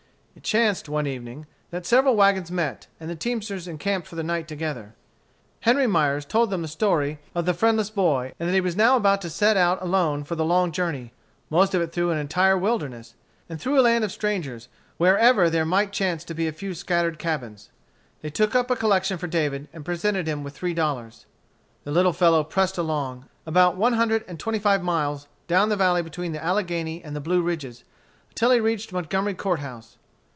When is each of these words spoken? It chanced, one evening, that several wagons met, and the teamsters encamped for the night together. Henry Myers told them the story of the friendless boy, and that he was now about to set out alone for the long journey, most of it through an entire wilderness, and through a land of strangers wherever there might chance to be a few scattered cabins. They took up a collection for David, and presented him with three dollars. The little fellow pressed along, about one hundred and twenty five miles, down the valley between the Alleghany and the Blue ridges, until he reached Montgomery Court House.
It 0.33 0.43
chanced, 0.43 0.87
one 0.89 1.05
evening, 1.07 1.45
that 1.69 1.85
several 1.85 2.15
wagons 2.15 2.49
met, 2.49 2.87
and 2.99 3.09
the 3.09 3.17
teamsters 3.17 3.67
encamped 3.67 4.07
for 4.07 4.15
the 4.15 4.23
night 4.23 4.47
together. 4.47 4.95
Henry 5.59 5.85
Myers 5.87 6.25
told 6.25 6.49
them 6.49 6.61
the 6.63 6.67
story 6.69 7.19
of 7.35 7.45
the 7.45 7.53
friendless 7.53 7.89
boy, 7.91 8.31
and 8.39 8.47
that 8.49 8.53
he 8.53 8.61
was 8.61 8.75
now 8.77 8.95
about 8.95 9.21
to 9.21 9.29
set 9.29 9.55
out 9.57 9.79
alone 9.83 10.23
for 10.23 10.35
the 10.35 10.45
long 10.45 10.71
journey, 10.71 11.11
most 11.49 11.75
of 11.75 11.81
it 11.81 11.91
through 11.91 12.09
an 12.11 12.17
entire 12.17 12.57
wilderness, 12.57 13.13
and 13.49 13.59
through 13.61 13.79
a 13.79 13.83
land 13.83 14.05
of 14.05 14.11
strangers 14.11 14.67
wherever 14.97 15.49
there 15.49 15.65
might 15.65 15.91
chance 15.91 16.23
to 16.23 16.33
be 16.33 16.47
a 16.47 16.53
few 16.53 16.73
scattered 16.73 17.19
cabins. 17.19 17.69
They 18.21 18.29
took 18.31 18.55
up 18.55 18.71
a 18.71 18.75
collection 18.77 19.17
for 19.17 19.27
David, 19.27 19.67
and 19.73 19.85
presented 19.85 20.27
him 20.27 20.43
with 20.43 20.55
three 20.57 20.73
dollars. 20.73 21.25
The 21.83 21.91
little 21.91 22.13
fellow 22.13 22.43
pressed 22.45 22.77
along, 22.77 23.25
about 23.45 23.75
one 23.75 23.93
hundred 23.93 24.23
and 24.29 24.39
twenty 24.39 24.59
five 24.59 24.81
miles, 24.81 25.27
down 25.47 25.67
the 25.67 25.75
valley 25.75 26.01
between 26.01 26.31
the 26.31 26.43
Alleghany 26.43 27.03
and 27.03 27.15
the 27.15 27.21
Blue 27.21 27.41
ridges, 27.43 27.83
until 28.29 28.51
he 28.51 28.61
reached 28.61 28.93
Montgomery 28.93 29.35
Court 29.35 29.59
House. 29.59 29.97